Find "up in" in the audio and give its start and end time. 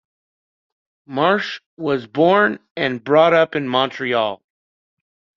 3.35-3.67